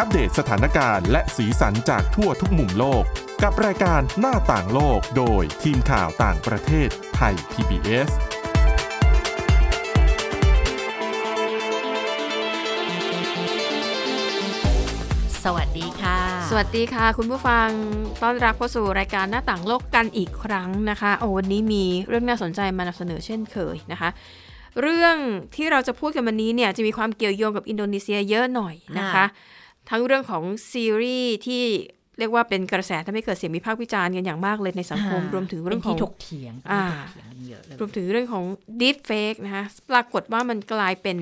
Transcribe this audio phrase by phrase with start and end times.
[0.00, 3.04] อัปเดตสถานการณ์และสีสันจากทั่วทุกมุมโลก
[3.42, 8.10] กับรายการหน้าต่างโลกโดยทีมข่าวต่างประเทศไทย PBS
[15.44, 16.18] สวัสดีค่ะ
[16.50, 17.68] สวัสดีค่ะ คุณผู้ฟัง
[18.22, 24.10] ต้อนรับเข้าสู่รายการหน้าต่างโลกกันอีกครั้งนะคะ โอ้วันนี้มีเรื่องน่าสนใจมานำเสนอเช่นเคยนะคะ
[24.80, 25.16] เรื่อง
[25.54, 29.26] ที่เราจะพูดกันวันนี้เนี่ยจะมีความเกี่ยวโยงกับอินโดนีเซียเยอะหน่อยนะคะค่ะ
[29.90, 31.64] ทั้งเรื่องของซีรีส์ที่
[32.18, 38.44] เรียกว่าเป็นกระแสทำให้เกิดเสียงวิพากษ์วิจารณ์กันอย่างมากเลยในสังคม รวมถึงเรื่องของป็นที่ถกเถียงอ่าเป็นที่ถกเถียงกันเยอะเลยรวมถึงเรื่องของ
[38.80, 41.18] deep fake นะคะปรากฏว่ามันกลายเป็น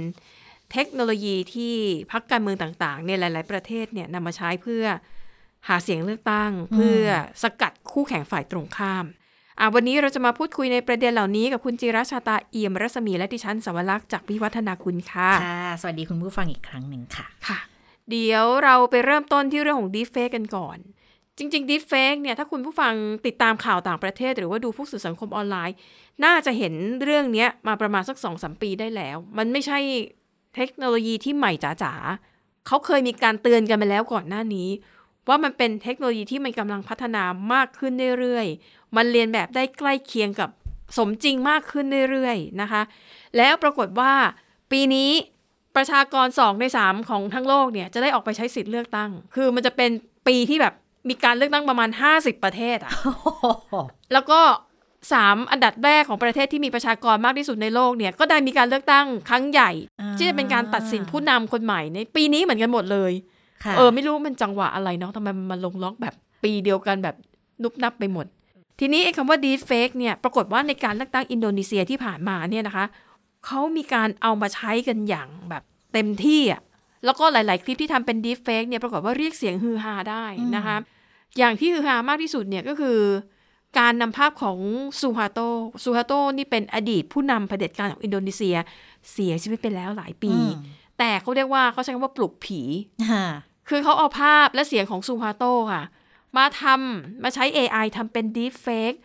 [0.73, 1.75] เทคโนโลยีที่
[2.13, 4.85] พักการเมืองต่างๆเนี่ยหลาย ๆ ประเทศเนี่ยนำมาใช้เพื่อ
[5.69, 7.03] หาเสียงเลือกตั้ง เพื่อ
[7.43, 9.05] สกัดคู่แข่งฝ่ายตรงข้าม
[9.61, 17.59] อะวันนี้เราจะมาพูดคุยในประเด็นเหล่านี้กับคุณจิรัชาตาเอี่ยมรัศมีและดิฉันสวรักษ์จากวิวัฒนาคุณค่ะค่ะ สวัสดีคุณผู้ฟังอีกครั้งหนึ่งค่ะค่ะ
[18.11, 20.79] เดี๋ยวเราไปเริ่มต้นที่เรื่องของ deep fake กันก่อน
[21.39, 22.95] จริงๆ deep fake เนี่ยถ้าคุณผู้ฟัง
[23.27, 25.77] ติดตามข่าวต่างประเทศ หรือว่าดูพวกสื่อสังคมออนไลน์
[26.25, 29.79] น่าจะเห็นเรื่องนี้มาประมาณสักสองสมปีได้แล้ว มันไม่ใช่
[30.57, 34.69] เทคโนโลยีที่ใหม่จ๋าๆเขาเคยมีการเตือนกันไปแล้วก่อนหน้านี้
[35.29, 40.51] ว่ามันเป็นเทคโนโลยีที่มันกำลังพัฒนามากขึ้นเรื่อยๆ มันเรียนแบบได้ใกล้เคียงกับ
[40.97, 42.83] สมจริงมากขึ้นเรื่อยๆนะคะ
[43.37, 44.13] แล้วปรากฏว่า
[44.71, 45.11] ปีนี้
[45.77, 49.91] ประชากร 2 ใน 3 ของทั้งโลกเนี่ยจะได้ออกไปใช้สิทธิ์เลือกตั้ง คือมันจะเป็น
[50.29, 50.75] ปีที่แบบ
[51.09, 52.93] มีการเลือกตั้งประมาณ 50 ประเทศอะ
[54.13, 54.41] แล้วก็
[54.97, 63.13] 3 อันดับแรกของประเทศที่มีประชากรมากที่สุดในโลกเนี่ยก็ได้มีการเลือกตั้งครั้งใหญ่อ่าที่จะเป็นการตัดสินผู้นำคนใหม่ในปีนี้เหมือนกันหมดเลย
[63.65, 67.17] ค่ะเออไม่รู้มันจังหวะอะไรเนาะทำไมมันมาลงล็อกแบบปีเดียวกันแบบ
[67.63, 68.27] นุบนับไปหมด
[68.81, 72.85] ทีนี้ไอ้คำว่า deep fake เนี่ยปรากฏว่าในการเลือกตั้งอินโดนีเซียที่ผ่านมาเนี่ยนะคะ
[73.47, 76.63] เขามีการเอามาใช้กันอย่างแบบเต็มที่อะ
[77.05, 80.25] แล้วก็หลาย ๆ คลิปที่ทำเป็น deep fake เนี่ยปรากฏว่าเรียกเสียงฮือฮาได้
[80.57, 80.77] นะคะ
[81.39, 82.99] อย่างที่ฮือฮามากที่สุดเนี่ยก็คือ
[83.79, 84.59] การนำภาพของ
[85.01, 85.41] ซูฮาโต
[85.85, 88.57] ซูฮาโตนี่เป็นอดีตผู้นำเผด็จการของอินโดนีเซีย
[89.13, 90.51] เสียชีวิตไปแล้วหลายปีอืม
[90.99, 92.61] แต่เขาเรียกว่าเขาใช้คำว่าปลุกผี
[93.11, 93.27] ค่ะ
[93.69, 95.83] คือเขาเอาภาพและเสียงของซูฮาโตค่ะ
[96.37, 98.99] มาทำมาใช้ AI ทำเป็น Deep Fake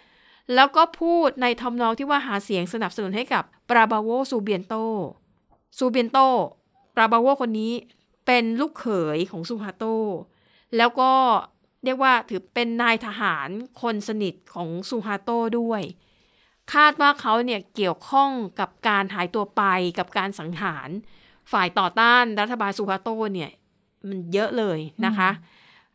[0.56, 4.74] แล้วก็พูดในทำนองที่ว่าหาเสียงสนับสนุนให้กับ ปราบาโวซูเบียนโต
[5.78, 6.20] ซูเบียนโต
[6.96, 7.74] ปราบาโวคนนี้
[8.26, 9.86] เป็นลูกเขยของซูฮาโต
[10.78, 11.12] แล้วก็
[11.84, 13.50] เรียกว่าถือเป็นนายทหาร
[13.82, 15.30] คนสนิทของซูฮาโต
[15.60, 15.82] ด้วย
[16.74, 19.64] คาดว่าเขาเนี่ยเกี่ยวข้องกับการหายตัวไป
[19.98, 20.90] กับการสังหาร
[21.52, 23.52] ฝ่ายต่อต้านรัฐบาลซูฮาโตเนี่ย
[24.08, 25.30] มันเยอะเลยนะคะ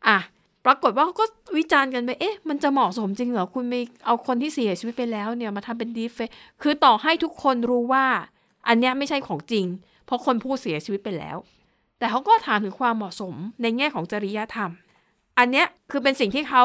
[0.09, 0.19] อะ
[0.67, 1.25] ปรากฏว่าเขาก็
[1.57, 3.75] วิจารณ์กันไป เอ๊ะ มันจะเหมาะสมจริงเหรอ คุณไป
[4.07, 6.31] เอาคนที่เสียชีวิตไปแล้วเนี่ยมาทำเป็นดีเฟก
[6.63, 8.07] คือต่อให้ทุกคนรู้ว่า
[8.69, 9.67] อันเนี้ยไม่ใช่ของจริง
[10.07, 11.37] เพราะคนผู้เสียชีวิตไปแล้ว
[11.99, 14.71] แต่เขาก็ถามถึงความเหมาะสมในแง่ของจริยธรรม
[15.39, 16.65] อันเนี้ยคือเป็นสิ่งที่เขา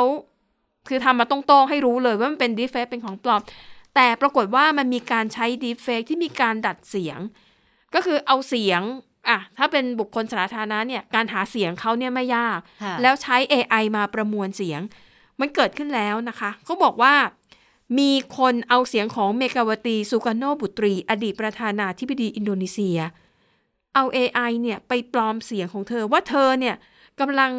[0.87, 3.41] คือทำมาตรงๆให้รู้เลยว่ามันเป็นดีเฟกเป็นของปลอม
[3.95, 7.19] แต่ปรากฏว่ามันมีการใช้ดีเฟกที่มีการดัดเสียง
[7.93, 8.81] ก็คือเอาเสียง
[9.27, 14.81] อะถ้าเป็นบุคคลสาธารณะเนี่ยการหาเสียงเขาเนี่ยไม่ยากค่ะแล้วใช้ AI มาประมวลเสียง
[15.39, 17.13] มันเกิดขึ้นแล้วนะคะเขาบอกว่า
[17.99, 22.99] มีคนเอาเสียงของเมกาวตีสุการโนบุตรี อดีตประธานาธิบดีอินโดนีเซีย
[23.95, 26.75] เอา AI เนี่ยไปปลอมเสียงของเธอว่าเธอเนี่ย
[27.19, 27.51] กำลัง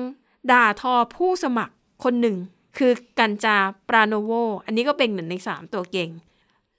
[0.51, 1.75] ด่าทอผู้สมัคร
[2.05, 2.37] คนหนึ่ง
[2.79, 3.57] คือกันจาร์
[3.89, 4.31] ปราโนโว
[4.65, 6.11] อันนี้ก็เป็นหนึ่งในสามตัวเก่ง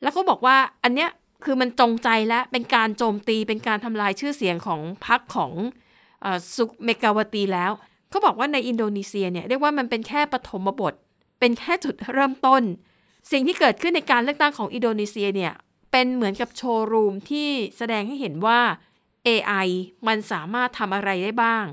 [0.02, 1.10] แล้วเขาบอกว่าอันเนี้ย
[1.46, 5.52] คือมันจงใจและเป็นการโจมตีเป็นการทำลายชื่อเสียงของพรรคของ
[6.24, 7.72] ออซุกเมกาวตีแล้ว
[8.10, 10.94] เขาบอกว่าในอินโดนีเซียเนี่ยเรียกว่ามันเป็นแค่ปฐมบท
[11.40, 12.64] เป็นแค่จุดเริ่มต้น
[13.32, 15.54] สิ่งที่เกิดขึ้นในการเลือกตั้งของอินโดนีเซียเนี่ย
[15.92, 18.60] เป็นเหมือนกับโชว์รูมที่แสดงให้เห็นว่า
[19.28, 19.68] AI
[20.08, 21.66] มันสามารถทำอะไรได้บ้าง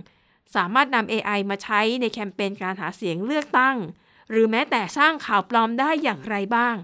[0.57, 3.77] สามารถนำ AI มาใช้ในแคมเปญการหาเสียงเลือกตั้ง
[4.31, 6.75] หรือแม้แต่สร้างข่าวปลอมได้อย่างไรบ้าง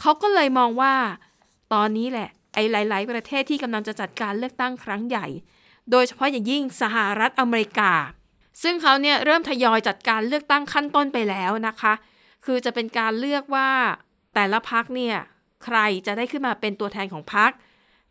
[0.00, 0.94] เขาก็เลยมองว่า
[1.74, 5.26] ตอนนี้แหละ ไอ้หลาย ๆ ประเทศที่กำลังจะจัดการเลือกตั้งครั้งใหญ่
[5.90, 7.92] โดยเฉพาะอย่างยิ่งสหรัฐอเมริกา
[8.62, 11.92] ซึ่งเขาเนี่ยเริ่มทยอยจัดการเลือกตั้งขั้นต้นไปแล้วนะคะ
[12.44, 13.70] คือจะเป็นการเลือกว่า
[14.34, 15.16] แต่ละพักเนี่ย
[15.64, 17.50] ใครจะได้ขึ้นมาเป็นตัวแทนของพัก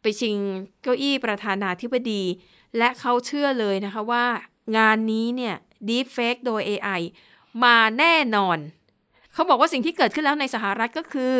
[0.01, 0.37] ไปชิง
[0.81, 2.23] เก้าอี้ประธานาธิบดี
[2.77, 4.25] และเขาเชื่อเลยนะคะว่า
[4.77, 5.55] งานนี้เนี่ย
[5.89, 7.01] deep fake โดย AI
[7.63, 8.57] มาแน่นอน
[9.33, 11.33] เขาบอกว่าสิ่งที่เกิดขึ้นแล้วในสหรัฐก็คือ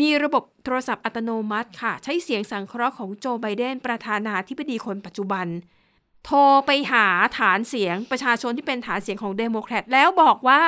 [0.00, 5.46] มีระบบโทรศัพท์อัตโนมัติค่ะ ใช้เสียงสังเคราะห์ของโจไบเดนประธานาธิบดีคนปัจจุบัน
[6.24, 7.06] โทรไปหา
[7.38, 10.62] ฐานเสียงประชาชนที่เป็นฐานเสียงของเดโมแครตแล้วบอกว่า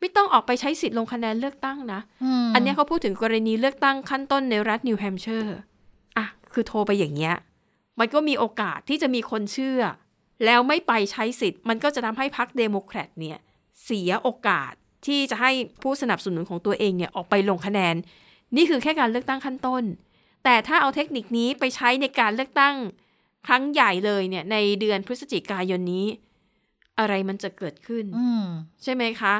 [0.00, 5.56] ไม่ต้องออกไปใช้สิทธิ์ลงคะแนนเลือกตั้งนะ อันเนี้ยเขาพูดถึงกรณีเลือกตั้งขั้นต้นในรัฐนิวแฮมป์เชียร์
[6.16, 7.34] อะคือโทรไปอย่างเงี้ย
[8.00, 9.80] มันก็มีโอกาสที่จะมีคนเชื่อ
[10.44, 13.38] แล้วไม่ไปใช้สิทธิ์ มันก็จะทำให้พรรคเดโมแครตเนี่ย
[13.84, 14.72] เสียโอกาส
[15.06, 15.50] ที่จะให้
[15.82, 17.94] ผู้สนับสนุนของตัวเองเนี่ยออกไปลงคะแนน
[18.56, 19.84] นี่คือแค่การเลือกตั้งขั้นต้น
[20.44, 22.76] แต่ถ้าเอาเทคนิคนี้ไปใช้ในการเลือกตั้ง
[23.46, 26.06] ครั้งใหญ่เลยเนี่ยในเดือนพฤศจิกายนนี้
[26.98, 28.44] อะไรมันจะเกิดขึ้นอืม
[28.82, 29.34] ใช่ไหมคะ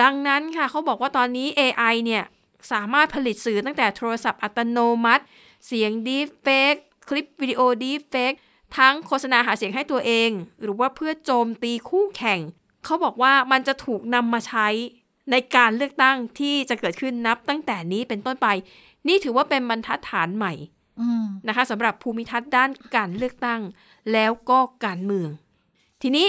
[0.00, 2.24] ดังนั้นค่ะเขาบอกว่าตอนนี้ AI เนี่ย
[2.72, 5.24] สามารถผลิตสื่อตั้งแต่โทรศัพท์อัตโนมัติ
[5.66, 8.36] เสียง Deepfake คลิปวิดีโอ Deepfake
[8.76, 10.30] ทั้งโฆษณาหาเสียงให้ตัวเอง
[10.62, 12.40] หรือว่าเพื่อโจมตีคู่แข่ง
[12.84, 14.68] เขาบอกว่ามันจะถูกนำมาใช้
[15.30, 18.48] ในการเลือกตั้งที่จะเกิดขึ้นนับตั้งแต่นี้เป็นต้นไป
[19.08, 20.52] นี่ถือว่าเป็นบรรทัดฐานใหม่
[21.00, 23.60] อืมนะคะสำหรับภูมิทัศน์ด้านการเลือกตั้ง
[24.12, 25.30] แล้วก็การเมือง
[26.02, 26.26] ทีนี้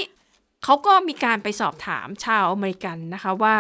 [0.64, 3.56] เขาก็มีการไปสอบถามชาวอเมริกันนะคะว่า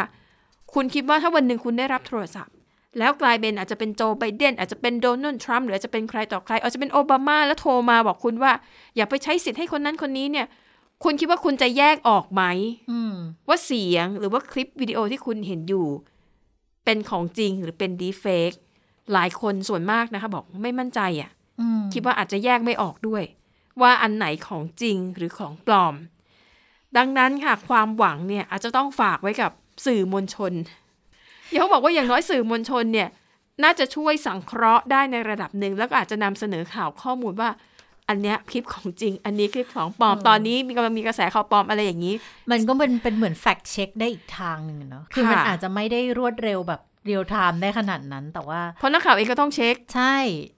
[0.73, 2.55] คุณคิดว่าถ้าวันหนึ่งคุณได้รับโทรศัพท์
[2.97, 8.51] แล้วกลายเป็นอาจจะเป็นโจไบเดนอาจจะเป็นโดนัลด์ทรัมป์หรืออาจจะเป็นใครต่อใคร อาจจะเป็นโอบามาแล้วโทรมาบอกคุณว่า
[8.95, 10.47] อย่าไปใช้สิทธิ์ให้คนนั้นคนนี้เนี่ย
[11.03, 12.43] คุณคิดว่าคุณจะแยกออกไหม
[12.91, 13.13] อืม
[13.47, 15.87] ว่าเสียงหรือว่าคลิปวิดีโอที่คุณเห็นอยู่
[16.85, 18.51] เป็นของจริงหรือเป็นดีเฟก
[19.13, 23.23] หลายคนส่วนมากนะคะ บอกไม่มั่นใจอะอืมคิดว่าอาจจะแยกไม่ออกด้วย
[23.81, 25.95] ว่าอันไหนของจริงหรือของปลอม
[26.97, 29.51] ดังนั้นค่ะความหวังเนี่ย อาจจะต้องฝากไว้กับ
[29.85, 30.53] สื่อมวลชน
[31.51, 33.09] อย่างเขาบอกว่าอย่างน้อยสื่อมวลชนเนี่ย
[33.63, 37.49] น่าจะช่วยสังเคราะห์ได้ในระดับหนึ่งแล้วก็อาจจะนำเสนอข่าวข้อมูลว่า
[38.09, 42.13] อันเนี้ยคลิปของจริง อันนี้คลิปของปลอม ตอนนี้มีกำลังมีกระแสข่าวปลอมอะไรอย่างนี้
[42.51, 50.15] มันก็เป็นเป็นเหมือนแฟกเช็คได้อีกทางหนึ่งอะเนาะ คือมันค่ะอาจจะไม่ได้รวดเร็วแบบเรียลไทม์ได้ขนาดนั้น แต่ว่าเพราะนักข่าวเองก็ต้องเช็ค ใช่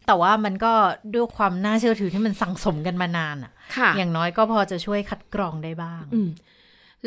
[0.07, 0.73] แต่ว่ามันก็
[1.13, 6.29] ด้วยความน่าเชื่อถือที่มันสั่งสมกันมานานอะค่ะ อย่างน้อยก็พอจะช่วยคัดกรองได้บ้างอืม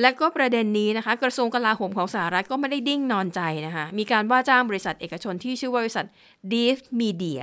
[0.00, 6.06] และก็ประเด็นนี้นะคะ กระทรวงกลาโหมของสหรัฐก็ไม่ได้นิ่งนอนใจนะคะ มีการว่าจ้างบริษัทเอกชนที่ชื่อว่าบริษัท
[6.52, 7.40] Deep Media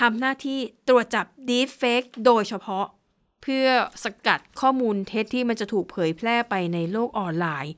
[0.00, 0.58] ทำหน้าที่
[0.88, 2.86] ตรวจจับ Deep Fake โดยเฉพาะ
[3.42, 3.66] เพื่อ
[4.04, 7.74] สกัดข้อมูลเท็จที่มันจะถูกเผยแพร่ไปในโลกออนไลน์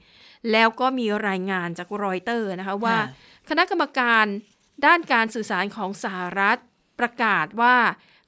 [0.52, 3.06] แล้วก็มีรายงานจากรอยเตอร์นะคะว่าค่ะ
[3.48, 4.24] คณะกรรมการ
[4.86, 6.58] ด้านการสื่อสารของสหรัฐ
[7.00, 7.76] ประกาศว่า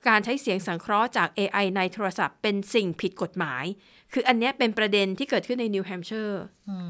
[0.09, 3.65] การใช้เสียงสังเคราะห์จาก AI ในโทรศัพท์เป็นสิ่งผิดกฎหมาย
[4.13, 6.43] คืออันเนี้ยเป็นประเด็นที่เกิดขึ้นในนิวแฮมป์เชียร์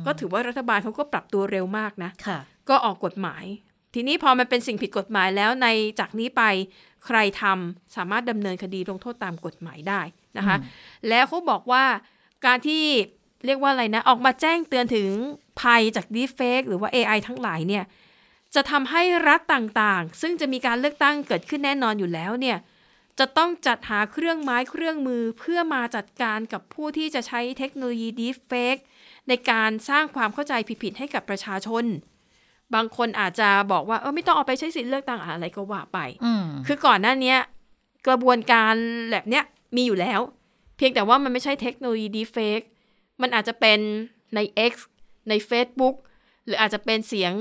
[0.06, 2.38] ก็ถือว่ารัฐบาลเขาก็ปรับตัวเร็วมากนะค่ะ
[2.68, 3.44] ก็ออกกฎหมาย
[3.98, 5.66] ทีนี้พอมันเป็นสิ่งผิดกฎหมายแล้วใน
[6.00, 6.42] จากนี้ไป
[7.06, 10.00] ใครทำสามารถดำเนินคดีลงโทษตามกฎหมายได้
[10.36, 10.56] นะคะ
[11.08, 11.84] แล้วเขาบอกว่า
[12.46, 12.84] การที่
[13.46, 15.10] เรียกว่าอะไรนะ ออกมาแจ้งเตือนถึง
[15.60, 17.84] ภัยจาก deepfake หรือว่า AI ทั้งหลายเนี่ย
[18.54, 22.58] จะทำให้รัฐต่างๆ ซึ่งจะมีการเลือกตั้งเกิดขึ้นแน่นอนอยู่แล้วเนี่ย
[23.18, 28.80] จะต้องจัดหาเครื่องไม้เครื่องมือเพื่อมาจัดการกับผู้ที่จะใช้เทคโนโลยี deepfake
[29.28, 31.86] ในการสร้างความเข้าใจผิดๆให้กับประชาชน
[32.74, 37.38] บางคนอาจจะบอกว่าเออไม่ต้องเอาไปใช้สิทธิ์เลือกตั้งอะไรก็ว่าไปอืมคือก่อนหน้าเนี้ย
[38.06, 38.74] กระบวนการ
[39.12, 39.44] แบบเนี้ย
[39.76, 40.20] มีอยู่แล้ว
[40.76, 42.64] เพียงแต่ว่ามันไม่ใช่เทคโนโลยี deepfake
[43.22, 43.78] มันอาจจะเป็น
[44.34, 44.38] ใน
[44.70, 44.72] X
[45.28, 45.94] ใน Facebook
[46.44, 47.32] หรืออาจจะเป็นเสียง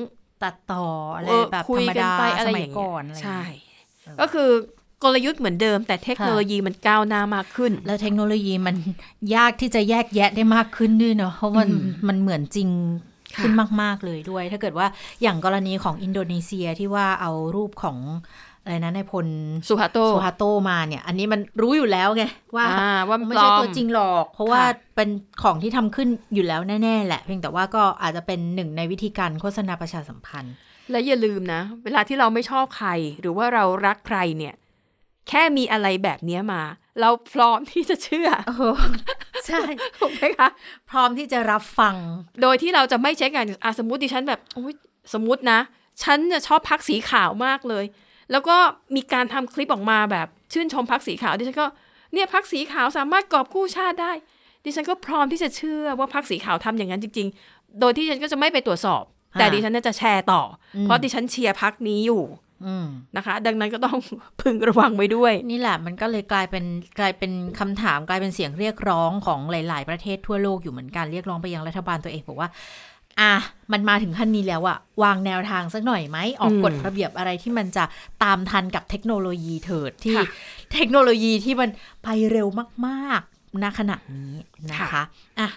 [0.44, 0.86] ตัดต่อ
[1.16, 3.80] อะไรเออแบบคุธรยรมกันดาไปอะไรสอมัยย่างเงี้ก่อนอะไรใช่อย่างเงี้
[4.16, 4.50] ยก็คือ
[5.04, 8.75] กลยุทธ์เหมือนเดิม แต่เทคโนโลยีมันก้าวหน้ามากขึ้น แล้วเทคโนโลยีมัน
[9.36, 14.87] ยากที่จะแยกแยะได้มากขึ้นด้วยเนาะเพราะมันอืมมันเหมือนจริงค่ะ ขึ้นมาก ๆ เลยด้วย ถ้าเกิดว่า
[15.21, 17.97] อย่างกรณีของอินโดนีเซียที่ว่าเอารูปของ
[18.63, 19.27] อะไรนะนายพล
[19.67, 22.23] สุฮาโตสุฮาโตมาเนี่ย อันนี้มันรู้อยู่แล้วไง
[22.55, 25.09] ว่าอ่าว่าไม่ปลใช่อมตัวจริงหรอก เพราะว่าค่ะเป็น
[25.43, 30.56] ของที่ทำขึ้นอยู่แล้วแน่ ๆ แหละ เพียงแต่ว่าก็อาจจะเป็นหนึ่งในวิธีการโฆษณาประชาสัมพันธ์
[30.92, 32.89] และอย่าลืมนะ เวลาที่เราไม่ชอบใคร
[33.21, 34.54] หรือว่าเรารักใครเนี่ย
[35.29, 36.61] แค่มีอะไรแบบเนี้ยมา
[37.01, 38.29] เราพร้อมที่จะเชื่อ
[39.47, 39.61] ใช่
[39.99, 40.49] ถูกไหมคะ
[40.89, 41.95] พร้อมที่จะรับฟัง
[42.41, 44.73] โดยที่เราจะไม่เช็คกันอะสมมติดิฉันแบบโอ๊ย
[45.13, 45.59] สมมตินะ
[46.03, 47.85] ฉันจะชอบพักสีขาวมากเลย
[48.31, 48.57] แล้วก็
[48.95, 51.67] มีการทำคลิปออกมาแบบชื่นชมพักสีขาวดิฉันก็
[52.13, 54.11] เนี่ยพักสีขาวสามารถกอบกู้ชาติได้
[54.65, 59.03] ดิฉันก็พร้อมที่จะเชื่อว่าพักสีขาวทำอย่างนั้นจริง ๆ โดยที่ฉันก็จะไม่ไปตรวจสอบ
[59.33, 60.41] ค่ะแต่ดิฉันน่าจะแชร์ต่อ
[60.75, 62.44] อมเพราะดิฉันเชียร์พักนี้อยู่อืม
[63.18, 63.97] นะคะ ดังนั้นก็ต้อง
[64.42, 66.66] พึงระวังไว้ด้วย นี่แหละมันก็เลยกลายเป็น
[67.00, 72.50] กลายเป็นคำถามกลายเป็นเสียงเรียกร้องของหลาย ๆ ประเทศทั่วโลกอยู่เหมือนกันเรียกร้องไปยังรัฐบาลตัวเองบอกว่า
[73.19, 73.33] อะ
[73.71, 77.83] มันมาถึงขั้นนี้แล้วอะวางแนวทางสักหน่อยไหมออกอืมกฎระเบียบอะไรที่มันจะ
[78.24, 80.26] ตามทันกับเทคโนโลยีเถิดที่ค่ะ
[80.74, 81.69] เทคโนโลยีที่มัน
[82.04, 82.47] ไปเร็ว
[82.88, 84.33] มากๆ ณขณะนี้
[84.71, 85.04] นะคะ
[85.40, 85.50] อะ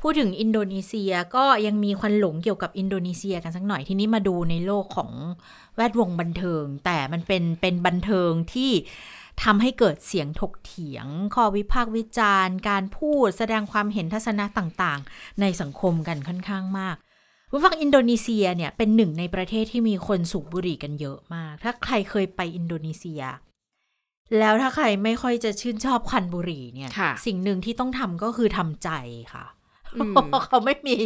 [0.00, 5.10] พูดถึงอินโดนีเซียก็ยังมีควันหลงเกี่ยวกับอินโดนีเซียกันสักหน่อยทีนี้มาดูในโลกของ
[5.76, 8.72] แวดวงบันเทิง แต่มันเป็นเป็นบันเทิงที่
[9.44, 16.96] ทำให้เกิดเสียงถกเถียง ข้อวิพากษ์วิจารณ์ การพูดแสดงความเห็นทัศนะต่างๆ ในสังคมกันค่อนข้างมาก
[17.50, 23.22] ผู้ฟังอินโดนีเซียเนี่ยเป็นหนึ่งในประเทศที่มีคนสูบบุหรี่กันเยอะมาก ถ้าใครเคยไปอินโดนีเซีย
[24.38, 28.90] แล้วถ้าใครไม่ค่อยจะชื่นชอบควันบุหรี่เนี่ยค่ะสิ่งหนึ่งที่ต้องทำก็คือทำใจ
[29.34, 29.44] ค่ะ
[29.96, 30.14] อืม
[30.48, 30.96] เขาไม่มี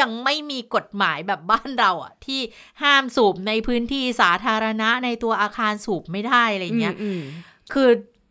[0.00, 2.40] ยังไม่มีกฎหมายแบบบ้านเราอะ ที่
[2.82, 7.22] ห้ามสูบในพื้นที่สาธารณะในตัวอาคารสูบไม่ได้อะไรเงี้ยอืม
[7.72, 7.88] คือ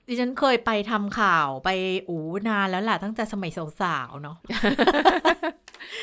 [0.08, 1.70] ดิฉันเคยไปทำข่าวไป
[2.10, 4.38] อูนานแล้วล่ะตั้งแต่สมัยสาวๆเนาะ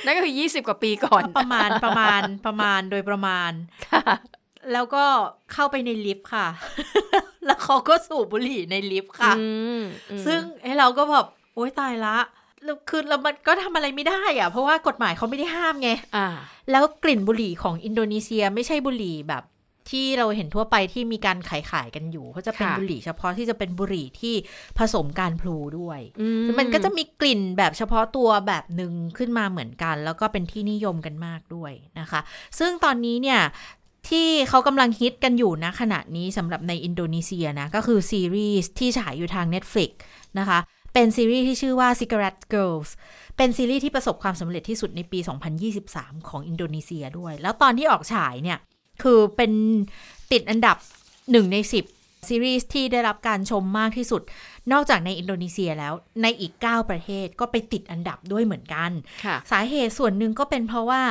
[0.04, 3.50] นั่นก็คือยี่สิบกว่าปีก่อนประมาณประมาณประมาณโดยประมาณ
[3.86, 4.02] ค่ะ
[4.72, 5.04] แล้วก็
[5.52, 6.46] เข้าไปในลิฟต์ค่ะ
[7.46, 9.44] แล้วเขาก็สูบบุหรี่ในลิฟต์ค่ะอื
[9.78, 12.16] มอืมซึ่งไอ้เราก็แบบโอ๊ยตายละ
[12.64, 16.28] แล้วคือแล้วมันก็ทำอะไรไม่ได้อะเพราะว่ากฎหมายเขาไม่ได้ห้ามไงอ่า
[16.70, 19.44] แล้วกลิ่นบุหรี่ของอินโดนีเซียไม่ใช่บุหรี่แบบ
[19.90, 24.34] ที่เราเห็นทั่วไปที่มีการขายขายกันอยู่เขาจะเป็นค่ะบุหรี่เฉพาะที่จะเป็นบุหรี่ที่
[24.78, 26.28] ผสมการพลูด้วยอื
[26.58, 32.20] มันก็จะมีกลิ่นแบบเฉพาะตัวแบบหนึ่งขึ้นมาเหมือนกัน แล้วก็เป็นที่นิยมกันมากด้วยนะคะ
[32.58, 33.40] ซึ่งตอนนี้เนี่ย
[34.08, 39.90] ที่เขากำลังฮิตกันอยู่นะขณะนี้สำหรับในอินโดนีเซียนะ ก็คือซีรีส์ที่ฉายอยู่ทาง Netflix
[40.38, 40.58] นะคะ
[40.94, 42.90] เป็นซีรีส์ที่ชื่อว่า Cigarette Girls
[43.36, 45.18] เป็นซีรีส์ที่ประสบความสำเร็จที่สุดในปี
[45.74, 48.58] 2023 ของอินโดนีเซียด้วย แล้วตอนที่ออกฉายเนี่ย
[49.02, 49.52] คือเป็น
[50.32, 50.76] ติดอันดับ
[51.14, 51.56] 1 ใน
[51.96, 54.22] 10 ซีรีส์ที่ได้รับการชมมากที่สุด
[54.72, 55.92] นอกจากในอินโดนีเซียแล้ว
[56.22, 58.90] ในอีก 9 ประเทศก็ไปติดอันดับด้วยเหมือนกัน
[59.24, 61.02] ค่ะสาเหตุส่วนหนึ่งก็เป็นเพราะว่า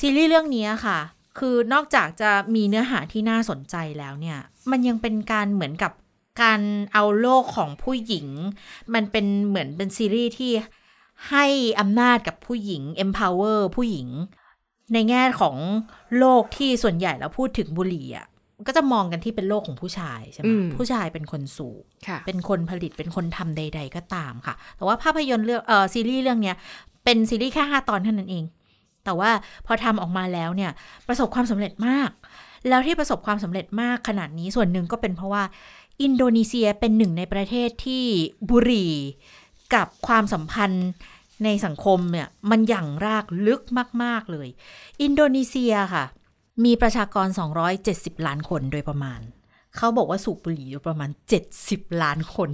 [0.00, 0.98] ซีรีส์เรื่องนี้ค่ะ
[1.38, 4.38] คือนอกจากจะมีเนื้อหาที่น่าสนใจแล้วเนี่ย
[4.70, 5.92] มันยังเป็นการเหมือนกับ
[6.42, 6.60] การ
[6.92, 8.26] เอาโลกของผู้หญิง
[8.94, 10.52] มันเป็นเหมือนเป็นซีรีส์ที่
[11.30, 11.46] ให้
[11.80, 14.08] อำนาจกับผู้หญิง empower ผู้หญิง
[14.92, 15.56] ในแง่ของ
[16.18, 18.26] โลกที่ส่วนใหญ่แล้วพูดถึงบุหรี่อะ
[18.66, 26.56] ก็จะมองกันที่เป็นโลกของผู้ชายใช่ไหมอืมผู้ชายเป็นคนสูบค่ะเป็นคนผลิตเป็นคนทำใด ๆ ก็ตามค่ะ แต่ว่าภาพยนตร์เรื่องเออซีรีส์เรื่องเนี้ย
[27.04, 28.44] เป็นซีรีส์แค่ห้าตอนเท่านั้นเอง
[29.08, 29.32] แต่ว่า
[29.66, 30.70] พอทำออกมาแล้วเนี่ย
[31.08, 32.10] ประสบความสำเร็จมาก
[32.68, 35.42] แล้วที่ประสบความสำเร็จมากขนาดนี้ส่วนหนึ่งก็เป็นเพราะว่า
[36.02, 38.04] อินโดนีเซียเป็นหนึ่งในประเทศที่
[38.50, 38.92] บุหรี่
[39.74, 40.88] กับความสัมพันธ์
[41.44, 43.62] ในสังคมเนี่ยมันอย่างรากลึก
[44.02, 44.48] มาก ๆ เลย
[45.02, 46.04] อินโดนีเซียค่ะ
[46.64, 47.26] มีประชากร
[47.76, 49.20] 270 ล้านคนโดยประมาณ
[49.76, 51.10] เขาบอกว่าสูบบุหรี่อยู่ประมาณ
[51.54, 52.50] 70 ล้านคน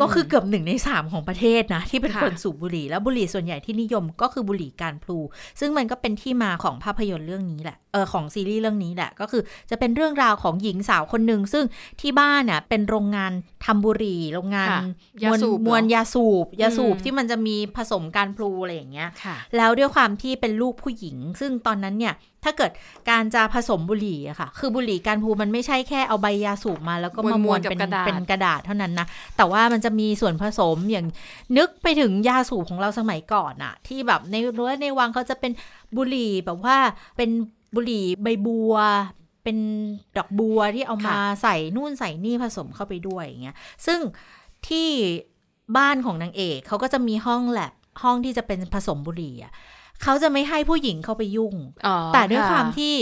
[0.00, 5.18] ก็คือเกือบหนึ่งในสามของประเทศนะ ที่เป็นคนสูบบุหรี่ แล้วบุหรี่ส่วนใหญ่ที่นิยมก็คือบุหรี่การพลู
[5.60, 11.64] ซึ่งมันก็เป็นที่มาของภาพยนตร์เรื่องนี้แหละเออของซีรีส์เรื่องนี้แหละก็คือจะเป็นเรื่องราวของหญิงสาวคนหนึ่งซึ่ง
[12.00, 13.32] ที่บ้านน่ะเป็นโรงงาน
[13.64, 14.84] ทำบุหรี่โรงงานค่ะม
[15.22, 22.14] ยาวลสูบเหรอมวลยาสูบ ยาสูบอืมที่มันจะมีผสมการพลูอะไรอย่างเงี้ยค่ะแล้วด้วยความที่เป็นลูกผู้หญิง ซึ่งตอนนั้นเนี่ย
[22.44, 22.72] ถ้าเกิด
[23.10, 31.06] การจะผสมบุหรี่อะค่ะ คือบุหรี่การพูมันไม่ใช่แค่เอาใบยาสูบมา แล้วก็มามม้ววนนๆกับเป็นกระดาษเป็นกระดาษเท่านั้นนะ แต่ว่ามันจะมีส่วนผสมอย่าง
[31.56, 35.52] นึกไปถึงยาสูบของเราสมัยก่อนอะที่แบบในรั้วในวังเขาจะเป็น
[35.96, 36.76] บุหรี่แบบว่า
[37.16, 37.30] เป็น
[37.74, 38.74] บุหรี่ใบบัว
[39.42, 39.56] เป็น
[40.16, 43.56] ดอกบัวที่เอามาใส่นู่นใส่นี่ผสมเข้าไปด้วยอย่างเงี้ย
[43.86, 44.00] ซึ่ง
[44.68, 44.88] ที่
[45.76, 49.52] บ้านของนางเอกเขาก็จะมีห้องแลบห้องที่จะเป็นผสมบุหรี่อะ
[50.02, 51.54] เขาจะไม่ให้ผู้หญิงเข้าไปยุ่ง
[51.86, 52.94] อ๋อแต่ด้วยะความที่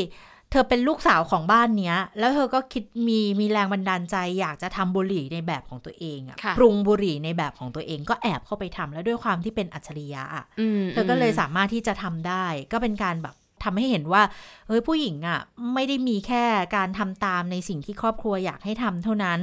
[0.51, 10.45] เธอเป็นลูกสาวของบ้านเนี้ย แล้วเธอก็คิดมีมีแรงบันดาลใจ อยากจะทำบุหรี่ในแบบของตัวเองอะค่ะปรุงบุหรี่ในแบบของตัวเองก็แอบเข้าไปทำแล้วด้วยความที่เป็นอัจฉริยะอะ
[10.81, 13.35] มเธอก็เลยสามารถที่จะทำได้ ก็เป็นการแบบ
[13.65, 14.23] ทำให้เห็นว่า
[14.67, 15.41] เฮ้ยผู้หญิงอะ่ะ
[15.75, 16.45] ไม่ได้มีแค่
[16.77, 19.41] การทำตามในสิ่งที่ครอบครัวอยากให้ทำเท่านั้น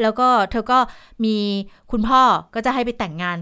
[0.00, 0.78] แล้วก็เธอก็
[1.24, 1.36] มี
[1.92, 2.22] คุณพ่อ
[2.54, 3.38] ก็จะให้ไปแต่งงาน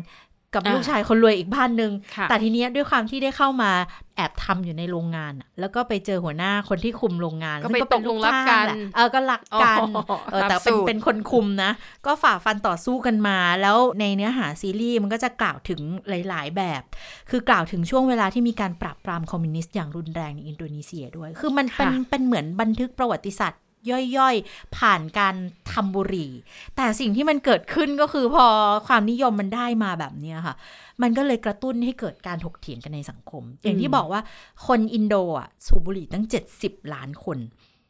[0.55, 3.71] กับอ่าลูกชายคนรวยอีกบ้านหนึ่งค่ะแต่ทีเนี้ยด้วยความที่ได้เข้ามา
[4.17, 11.71] แอบทำอยู่ในโรงงานอะแล้วก็ไปเจอหัวหน้าคนที่คุมโรงงานก็ซึ่ไปงตกลงรักกันแหละเออก็รักกันอ๋อเออแต่รับเป็นสูตรเป็นคนคุมนะ
[12.07, 16.83] ก็ฝ่าฟันต่อสู้กันมา แล้วในเนื้อหาซีรีส์มันก็จะกล่าวถึงหลาย ๆ แบบ
[17.31, 25.35] คือกล่าวถึงช่วงเวลาที่มีการปราบปรามคอมมิวนิสต์อย่างรุนแรงในอินโดนีเซียด้วย คือมันเป็นค่ะเป็นเหมือนบันทึกประวัติศาสตร์ ย่อยๆ ผ่านการ
[25.73, 26.31] ทำบุหรี่
[26.77, 28.47] แต่สิ่งที่มันเกิดขึ้นก็คือพอ
[28.87, 30.55] ความนิยมมันได้มาแบบเนี้ยค่ะ
[31.03, 34.21] มันก็เลยกระตุ้นให้เกิดการถกเถียงกันในสังคม อย่างที่บอกว่า
[34.67, 36.25] คนอินโดอะสูบบุหรี่ตั้ง
[36.59, 37.39] 70 ล้านคน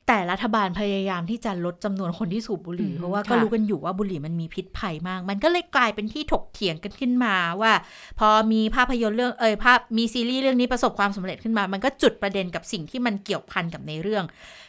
[0.08, 7.72] แต่รัฐบาลพยายามที่จะลดจำนวนคนที่สูบบุหรี่อืมเพราะว่าก็ค่ะรู้กันอยู่ว่าบุหรี่มันมีพิษภัยมาก มันก็เลยกลายเป็นที่ถกเถียงกันขึ้นมาว่า
[8.18, 14.24] พอมีภาพยนตร์เรื่องเอยภาพมีซีรีส์เรื่องนี้ประสบความสำเร็จขึ้นมา มันก็จุดประเด็นกับสิ่งที่มันเกี่ยวพันกับในเรื่อง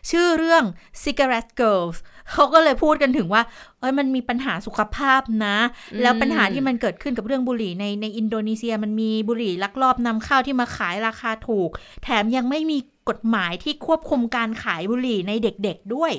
[0.09, 0.63] ชื่อเรื่อง
[1.03, 1.97] Cigarette Girls
[2.31, 3.41] เขาก็เลยพูดกันถึงว่า
[3.79, 5.57] เอ้ยมันมีปัญหาสุขภาพนะ
[5.93, 11.69] อืมแล้วปัญหาที่มันเกิดขึ้นกับเรื่องบุหรี่ในในอินโดนีเซียมันมีบุหรี่ลักลอบนำเข้าที่มาขายราคาถูก
[12.03, 12.77] แถมยังไม่มี
[13.09, 16.11] กฎหมายที่ควบคุมการขายบุหรี่ในเด็กๆด้วย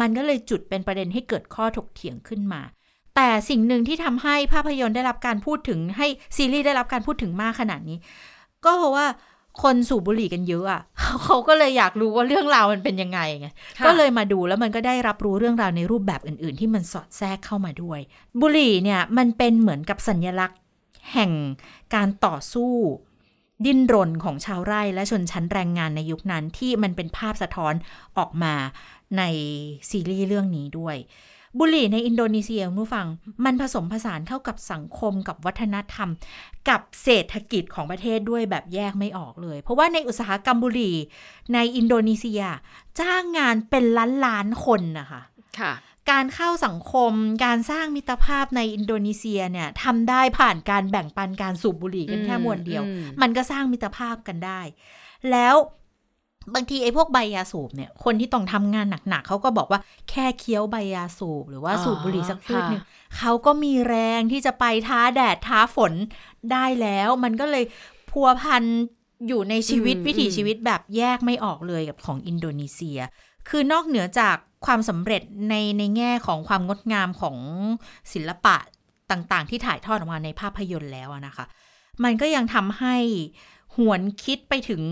[0.00, 2.62] มันก็เลยจุดเป็นประเด็นให้เกิดข้อถกเถียงขึ้นมา
[3.16, 6.06] แต่สิ่งหนึ่งที่ทำให้ภาพยนตร์ได้รับการพูดถึงให้
[6.36, 7.98] ซีรีส์ได้รับการพูดถึงมากขนาดนี้
[8.64, 9.06] ก็เพราะว่า
[9.62, 10.82] คนสูบบุหรี่กันเยอะอะ
[11.24, 18.00] เขาก็เลยอยากรู้ว่าเรื่องราวมันเป็นยังไงไงค่ะก็เลยมาดูแล้วมันก็ได้รับรู้เรื่องราวในรูปแบบอื่น ๆ ที่มันสอดแทรกเข้ามาด้วย
[18.40, 20.58] บุหรี่เนี่ยมันเป็นเหมือนกับสัญลักษณ์
[21.12, 21.30] แห่ง
[21.94, 22.72] การต่อสู้
[23.64, 27.74] ดิ้นรนของชาวไร่และชนชั้นแรงงานในยุคนั้นที่มันเป็นภาพสะท้อน
[28.18, 28.54] ออกมา
[29.18, 29.22] ใน
[29.90, 30.96] ซีรีส์เรื่องนี้ด้วย
[31.58, 33.06] บุหรี่ในอินโดนีเซียคุณผู้ฟัง
[33.44, 36.08] มันผสมผสานเข้ากับสังคมกับวัฒนธรรม
[36.68, 40.96] กับเศรษฐกิจของประเทศด้วยแบบแยกไม่ออกเลย เพราะว่าในอุตสาหกรรมบุหรี่
[41.54, 42.42] ในอินโดนีเซีย
[43.00, 45.22] จ้างงานเป็นล้านล้านคนนะคะ
[45.58, 45.72] ค่ะ
[46.10, 47.12] การเข้าสังคม
[47.44, 54.60] การสร้างมิตรภาพในอินโดนีเซียเนี่ยทำได้ผ่านการแบ่งปันการสูบบุหรี่กันแค่มวนเดียวอืมมันก็สร้างมิตรภาพกันได้
[55.30, 55.54] แล้ว
[56.54, 62.82] บางทีไอ้พวกใบยาสูบเนี่ย คนที่ต้องทำงานหนักๆเขาก็บอกว่าแค่เคี้ยวใบยาสูบหรือว่าสูบบุหรี่สักพืชหนึง
[63.16, 65.92] เขาก็มีแรงที่จะไปท้าแดดท้าฝน
[66.52, 67.64] ได้แล้ว มันก็เลย
[68.10, 68.64] พัวพัน
[69.28, 72.98] อยู่ในชีวิตอืมวิถีอืมชีวิตแบบแยกไม่ออกเลยกับของอินโดนีเซีย
[73.48, 77.36] คือนอกเหนือจากความสำเร็จในในแง่ของความงดงามของ
[78.12, 78.56] ศิลปะ
[79.10, 81.44] ต่างๆ ที่ถ่ายทอดออกมาในภาพยนตร์แล้วอะนะคะ
[82.04, 82.96] มันก็ยังทำให้
[83.76, 84.82] หวนคิดไปถึง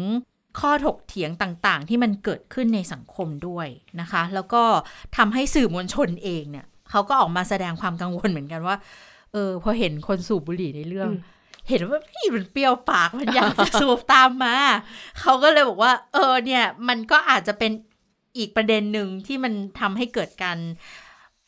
[0.61, 3.69] ข้อถกเถียงต่างๆ ที่มันเกิดขึ้นในสังคมด้วย
[4.01, 4.63] นะคะ แล้วก็
[5.17, 8.77] ทำให้สื่อมวลชนเองเนี่ยเขาก็ออกมาแสดงความกังวลเหมือนกันว่า
[9.33, 11.37] เออพอเห็นคนสูบบุหรี่ในเรื่องอืม
[11.69, 14.55] เห็นว่าพี่มันเปรี้ยวปากมันอยากจะสูบตามมา
[15.21, 17.73] เขาก็เลยบอกว่า เออเนี่ย มันก็อาจจะเป็น
[18.39, 20.59] อีกประเด็นหนึ่งที่มันทำให้เกิดการ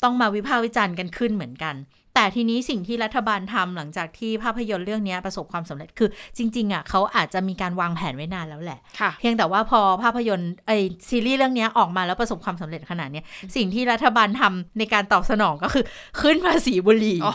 [0.03, 1.77] ต้องมาวิพากษ์วิจารณ์กันขึ้นเหมือนกัน
[2.15, 10.73] แต่ทีนี้สิ่งที่รัฐบาลทำหลังจากที่ภาพยนตร์เรื่องนี้ประสบความสำเร็จคือจริงๆอะเขาอาจจะมีการวางแผนไว้นานแล้วแหละค่ะเพียงแต่ว่าพอภาพยนตร์ไอ
[11.09, 13.25] ซีรีส์เรื่องนี้ออกมาแล้วประสบความสำเร็จขนาดเนี้ย
[13.57, 15.85] สิ่งที่รัฐบาลทำในการตอบสนองก็คือ
[16.21, 17.35] ขึ้นภาษีบุหรี่อ๋อ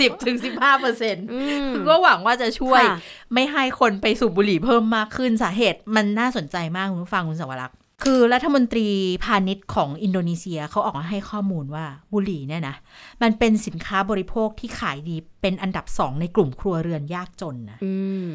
[0.00, 2.96] สิบถึงสิบห้าเปอร์เซ็นต์อืมก็หวังว่าจะช่วยค่ะ
[3.34, 8.88] ไม่ให้คนไปสูบบุหรี่เพิ่มมากขึ้นสาเหตุมันน่าสนใจมากคุณผู้ฟังคุณสวรักษ์ คือรัฐมนตรี
[9.24, 12.76] พาณิชย์ของอินโดนีเซียเขาออกมาให้ข้อมูลว่าบุหรี่เนี่ยนะ
[13.22, 17.92] มันเป็นสินค้าบริโภคที่ขายดี เป็นอันดับสองในกลุ่มครัวเรือนยากจนนะอื
[18.26, 18.30] ม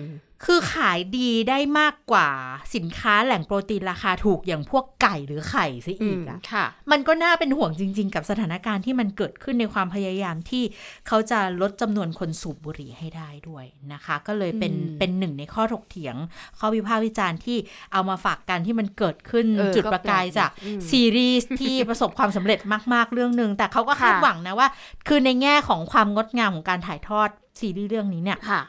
[0.45, 2.29] คือขายดีได้มากกว่า
[2.75, 10.63] สินค้าแหล่งโปรตีนราคาถูกอย่างพวกไก่หรือไข่ซะอือีมกอะค่ะ มันก็น่าเป็นห่วงจริง ๆ กับสถานการณ์ที่มันเกิดขึ้นในความพยายามที่
[11.07, 16.15] เขาจะลดจำนวนคนสูบบุหรี่ให้ได้ด้วยนะคะ ก็เลยเป็นอืมเป็นหนึ่งในข้อถกเถียง
[16.59, 17.57] ข้อวิพากษ์วิจารณ์ที่
[17.93, 22.59] เอามาฝากกันที่มันเกิดขึ้นเออจุดก็ประกายแปลกจากอืมซีรีส์ที่ประสบความสำเร็จ
[22.93, 24.67] มาก ๆ เรื่องหนึ่งแต่เขาก็คาดค่ะหวังนะว่า
[25.07, 27.29] คือในแง่ของความงดงามของการถ่ายทอด
[27.59, 28.61] ซีรีส์เรื่องนี้เนี่ยค่ะ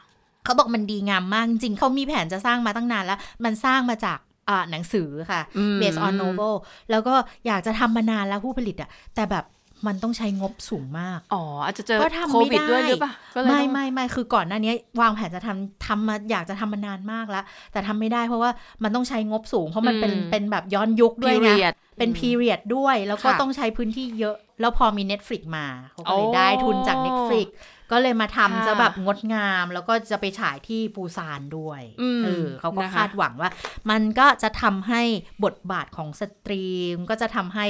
[0.43, 6.55] เขาบอกมันดีงามมากจริงๆเขามีแผนจะสร้างมาตั้งนานแล้ว มันสร้างมาจากอ่าหนังสือค่ะอืม based on novel
[6.91, 7.15] แล้วก็
[7.47, 9.45] อยากจะทำมานานแล้วผู้ผลิตอะแต่แบบ
[9.87, 18.49] มันต้องใช้งบสูงมาก อ๋อ อาจจะเจอก็ทำโคไม่วิดได้ด้วยหรือเปล่าก็เลยไม่ต้องไม่ไม่คือก่อนหน้านี้ วางแผนจะทำทำมาอยากจะทำมานานมากแล้ว แต่ทำไม่ได้เพราะว่า
[18.83, 27.47] มันต้องใช้งบสูง เพราะมันเป็นอืมเป็นแบบย้อนยุคด้วยนะ period เป็นอืม period ด้วย แล้วก็ค่ะต้องใช้พื้นที่เยอะ แล้วพอมี Netflix มาเขาก็เลยโอ้ได้ทุนจาก Netflix
[27.91, 33.49] ก็เลยมาทำค่ะจะแบบงดงามแล้วก็จะไปฉายที่ปูซานด้วยอืมเออเขาก็นะคะคาดหวังว่า
[33.89, 35.01] มันก็จะทำให้
[35.45, 37.67] บทบาทของ stream ก็จะทำให้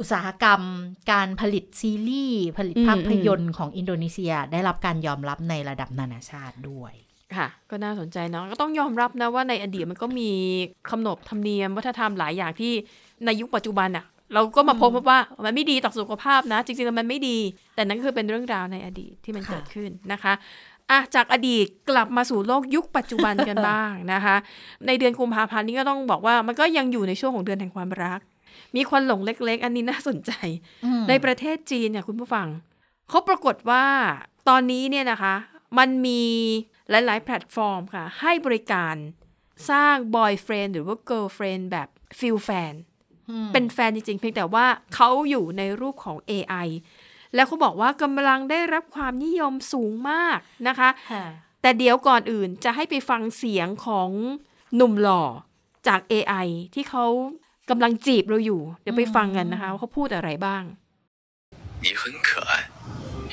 [0.00, 0.62] อุตสาหกรรม
[1.12, 6.92] การผลิตซีรีส์ ผลิตอืมภาพยนตร์ของอินโดนีเซียได้รับการยอมรับในระดับนานาชาติด้วย
[7.36, 10.30] ค่ะ ก็น่าสนใจเนาะก็ต้องยอมรับนะว่าในอดีตมันก็มี
[10.90, 12.72] ขนบธรรมเนียมวัฒนธรรมหลายอย่างที่
[13.24, 17.38] ในยุคปัจจุบันอะ เราก็มาพบว่ามันไม่ดีต่อสุขภาพนะ จริงๆแล้วมันไม่ดี
[17.74, 20.32] แต่นั่นก็คือเป็นเรื่องราวในอดีตที่มันค่ะเกิดขึ้นนะคะ
[20.90, 24.36] อะจากอดีตกลับมาสู่โลกยุคปัจจุบันกันบ้างนะคะ
[24.86, 28.20] ในเดือนกุมภาพันธ์นี้ก็ต้องบอกว่ามันก็ยังอยู่ในช่วงของเดือนแห่งความรัก
[28.76, 30.32] มีควันหลงเล็ก ๆ อันนี้น่าสนใจ
[30.84, 32.46] อืมในประเทศจีนเนี่ยคุณผู้ฟัง
[33.08, 33.84] เขาปรากฏว่า
[34.48, 35.34] ตอนนี้เนี่ยนะคะ
[35.78, 36.22] มันมี
[36.90, 38.94] หลาย ๆ แพลตฟอร์มค่ะ ให้บริการ
[39.70, 41.88] สร้าง boyfriend หรือว่าเกิ l ลเฟรนแบบ
[42.18, 42.97] feel แฟนอืม
[43.53, 46.67] เป็นแฟนจริง ๆ เพียงแต่ว่าเขาอยู่ในรูปของ AI
[47.35, 50.37] แล้วเขาบอกว่ากำลังได้รับความนิยมสูงมาก
[50.67, 51.25] นะคะ ค่ะ
[51.61, 54.09] แต่เดี๋ยวก่อนอื่นจะให้ไปฟังเสียงของ
[54.75, 55.23] หนุ่มหล่อ
[55.87, 57.05] จาก AI ที่เขา
[57.69, 60.63] กำลังจีบเราอยู่ เดี๋ยวไปฟังกันนะคะว่าเขาพูดอะไรบ้าง
[61.83, 62.51] 你很可爱，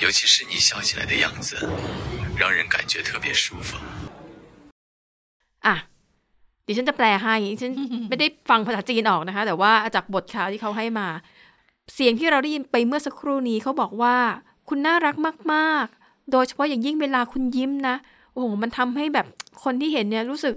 [0.05, 1.51] 尤其是你笑起来的样子，
[2.41, 3.71] 让人感觉特别舒服。
[5.67, 5.75] อ่ะ
[6.68, 7.74] ดิฉันจะแปลให้ดิฉัน
[8.10, 11.08] ไม่ได้ฟังภาษาจีนออกนะคะ แต่ว่าจากบทข่าวที่เขาให้มา
[11.94, 14.16] เสียงที่เราได้ยินไปเมื่อสักครู่นี้เขาบอกว่า
[14.68, 15.16] คุณน่ารัก
[15.54, 17.96] มากๆ โดยเฉพาะอย่างยิ่งเวลาคุณยิ้มนะ
[18.32, 19.28] โอ้โหมันทำให้แบบ
[19.64, 20.56] คนที่เห็นเนี่ยรู้สึก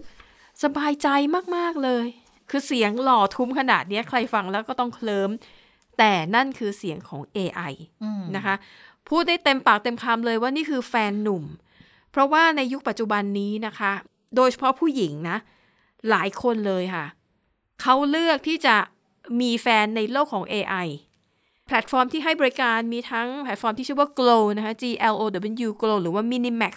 [0.62, 1.08] สบายใจ
[1.56, 2.06] มากๆเลย
[2.50, 5.30] คือเสียงหล่อทุ้มขนาดเนี้ยใครฟังแล้วก็ต้องเคลิม
[5.98, 8.54] แต่นั่นคือเสียงของ AI อืมนะคะ
[9.08, 11.44] พูดได้เต็มปากเต็มคำเลยว่านี่คือแฟนหนุ่ม
[12.10, 13.92] เพราะว่าในยุคปัจจุบันนี้นะคะ
[14.36, 15.38] โดยเฉพาะผู้หญิงนะ
[16.10, 17.06] หลายคนเลยค่ะ
[17.82, 18.76] เขาเลือกที่จะ
[19.40, 20.88] มีแฟนในโลกของ AI
[21.66, 25.22] แพลตฟอร์มที่ให้บริการมีทั้งแพลตฟอร์มที่ชื่อว่า Glow นะคะ G L O
[25.66, 26.74] W Glow หรือว่า Minimax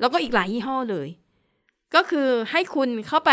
[0.00, 1.08] แล้วก็อีกหลายยี่ห้อเลย
[1.94, 3.32] ก็คือให้คุณเข้าไป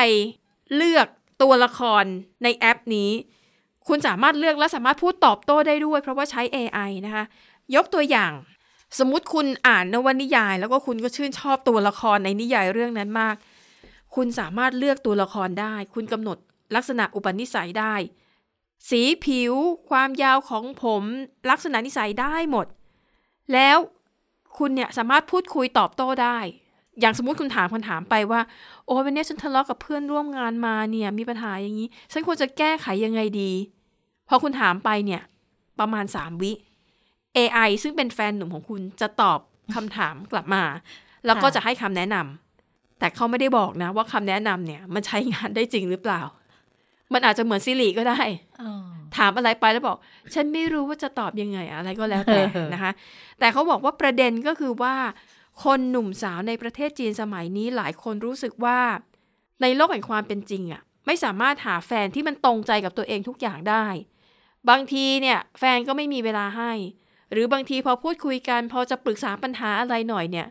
[0.76, 1.08] เลือก
[1.42, 2.04] ตัวละคร
[2.44, 3.10] ในแอปนี้
[3.88, 7.24] คุณสามารถเลือกและสามารถพูดตอบโต้ได้ด้วย เพราะว่าใช้ AI นะคะ
[7.76, 8.32] ยกตัวอย่าง
[9.00, 13.36] สมมุติคุณอ่านนวนิยาย แล้วก็คุณก็ชื่นชอบตัวละครในนิยายเรื่องนั้นมาก
[14.16, 16.38] คุณสามารถเลือกตัวละครได้ คุณกำหนด
[16.76, 17.96] ลักษณะอุปนิสัยได้
[18.90, 19.54] สีผิว
[19.90, 21.04] ความยาวของผม
[21.50, 22.68] ลักษณะนิสัยได้หมด
[23.54, 23.78] แล้ว
[24.58, 26.38] คุณเนี่ยสามารถพูดคุยตอบโต้ได้
[27.00, 28.42] อย่างสมมติคุณถามคำถามไปว่า
[28.86, 33.52] โอ้วันนี้ฉันทะเลาะกับเพื่อนร่วมงานมาเนี่ยมีปัญหาอย่างนี้ ฉันควรจะแก้ไขยังไงดี
[34.28, 35.22] พอคุณถามไปเนี่ย
[35.80, 36.52] ประมาณ 3 วิ
[37.38, 39.40] AI ซึ่งเป็นแฟนหนุ่มของคุณจะตอบ
[39.76, 40.64] คำถามกลับมา
[41.26, 42.47] แล้วก็ค่ะจะให้คำแนะนำ
[43.00, 46.22] แต่เขาไม่ได้บอกนะ ว่าคำแนะนำเนี่ย มันใช้งานได้จริงหรือเปล่า
[47.14, 48.22] มันอาจจะเหมือนซิริก็ได้
[48.62, 48.72] อ๋อ
[49.18, 49.98] ถามอะไรไปแล้วบอก
[50.34, 52.92] ฉันไม่รู้ว่าจะตอบยังไง อะไรก็แล้วแต่เออนะคะ
[53.40, 54.96] แต่เขาบอกว่าประเด็นก็คือว่า
[55.64, 58.80] คนหนุ่มสาวในประเทศจีนสมัยนี้หลายคนรู้สึกว่า
[59.62, 63.86] ในโลกแห่งความเป็นจริงอะไม่สามารถหาแฟนที่มันตรงใจกับตัวเองทุกอย่างได้
[64.70, 66.72] บางทีเนี่ย แฟนก็ไม่มีเวลาให้
[67.32, 70.48] หรือบางทีพอพูดคุยกัน พอจะปรึกษาปัญหาอะไรหน่อยเนี่ย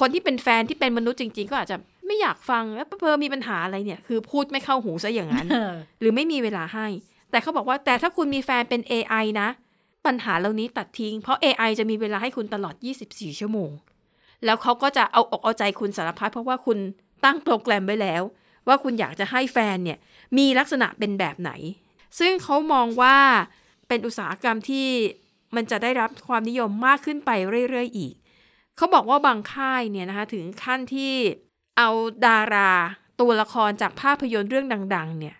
[0.00, 6.86] คนที่เป็นแฟนที่เป็นมนุษย์จริง ๆ ก็อาจจะไม่อยากฟังแล้วเพอมีปัญหาอะไรเนี่ย คือพูดไม่เข้าหูซะอย่างนั้นเออหรือไม่มีเวลาให้
[7.30, 9.48] แต่เขาบอกว่าแต่ถ้าคุณมีแฟนเป็น AI นะ
[10.06, 12.74] ปัญหาเหล่านี้ตัดทิ้ง เพราะ AI จะมีเวลาให้คุณตลอด
[13.08, 13.70] 24 ชั่วโมง
[14.44, 16.78] แล้วเขาก็จะเอาอกเอาใจคุณสารพัดเพราะว่าคุณ
[17.24, 18.22] ตั้งโปรแกรมไว้แล้ว
[18.68, 19.98] ว่าคุณอยากจะให้แฟนเนี่ย
[20.38, 21.50] มีลักษณะเป็นแบบไหน
[22.18, 23.16] ซึ่งเขามองว่า
[23.88, 24.86] เป็นอุตสาหกรรมที่
[25.56, 27.30] มันจะได้รับความนิยมมากขึ้นไป
[27.70, 28.14] เรื่อย ๆ อีก
[28.80, 31.14] เขาบอกว่าบางค่ายเนี่ยนะคะถึงขั้นที่
[31.78, 31.88] เอา
[32.26, 32.72] ดารา
[33.20, 34.66] ตัวละครจากภาพยนตร์เรื่อง
[34.96, 35.36] ดัง ๆ เนี่ย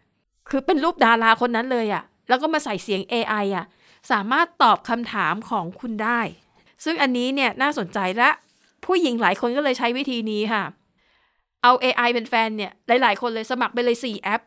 [0.49, 3.67] คือเป็นรูปดาราคนนั้นเลยอะแล้วก็มาใส่เสียง AI อะ
[4.11, 6.21] สามารถตอบคำถามของคุณได้
[6.85, 8.31] ซึ่งอันนี้เนี่ยน่าสนใจและ
[8.85, 10.65] ผู้หญิงหลายคนก็เลยใช้วิธีนี้ค่ะ
[11.63, 14.43] เอา AI เป็นแฟนเนี่ย หลาย ๆ คนเลยสมัครไปเลย 4 แอป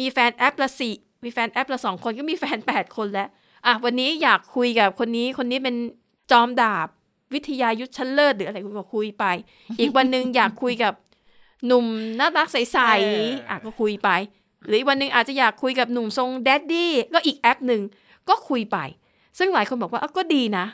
[0.00, 3.28] มีแฟนแอปละสี่มีแฟนแอปละสองคนก็มีแฟน 8 คนแล้ว
[3.66, 5.76] อะวันนี้อยากคุยกับคนนี้คนนี้เป็น
[6.30, 6.88] จอมดาบ
[7.32, 9.24] วิทยายุทธชั้นเลิศหรืออะไรคุณก็คุยไป
[9.80, 10.94] อีกวันหนึ่งอยากคุยกับ
[11.66, 11.86] หนุ่ม
[12.20, 12.78] น่ารักใสเอ
[13.28, 14.08] อๆอะก็คุยไป
[14.66, 17.82] หรืออีกวันหนึ่งอาจจะอยากคุยกับหนุ่มทรง daddy ก็อีกแอปหนึ่ง
[18.28, 18.78] ก็คุยไป
[19.38, 20.66] ซึ่งหลายคนบอกว่าอะก็ดีนะ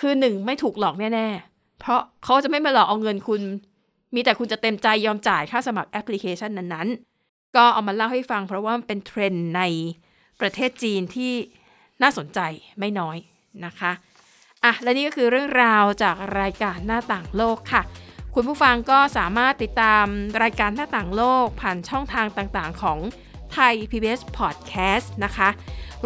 [0.00, 3.42] คือหนึ่งไม่ถูกหลอกแน่ๆ เพราะเขาจะไม่มาหลอกเอาเงินคุณ
[4.14, 9.62] มีแต่คุณจะเต็มใจยอมจ่ายค่าสมัครแอปพลิเคชันนั้นๆ ก็เอามาเล่าให้ฟังเพราะว่ามันเป็นเทรนด์ใน
[10.40, 11.32] ประเทศจีนที่
[12.02, 12.40] น่าสนใจ
[12.78, 13.16] ไม่น้อย
[13.66, 13.92] นะคะ
[14.64, 17.82] อะและนี่ก็คือเรื่องราวจากรายการหน้าต่างโลกค่ะ
[18.34, 20.04] คุณผู้ฟังก็สามารถติดตาม
[20.42, 22.98] รายการหน้าต่างโลก ผ่านช่องทางต่างๆ ของ
[23.52, 25.48] ไทย PBS Podcast นะคะ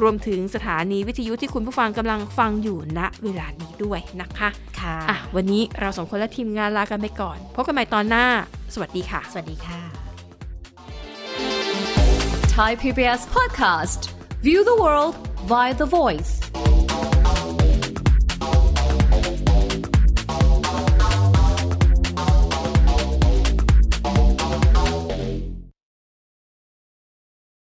[0.03, 4.49] รวมถึงสถานีวิทยุที่คุณผู้ฟังกำลังฟังอยู่ณเวลานี้ด้วยนะคะ
[4.81, 8.27] ค่ะอะ วันนี้เราสองคนและทีมงานลากันไปก่อน พบกันใหม่ตอนหน้า
[8.75, 9.81] สวัสดีค่ะ สวัสดีค่ะ
[12.57, 14.01] Thai PBS podcast.
[14.47, 15.17] View the world
[15.51, 16.44] via the voice.